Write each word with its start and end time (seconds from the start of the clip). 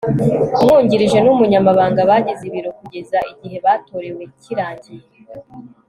umwungirije 0.59 1.17
n'umunyamabanga 1.21 2.01
bagize 2.09 2.41
ibiro 2.49 2.69
kugeza 2.79 3.17
igihe 3.31 3.57
batorewe 3.65 4.21
kirangiye 4.41 5.05